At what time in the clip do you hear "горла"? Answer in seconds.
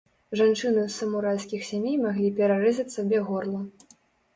3.33-3.61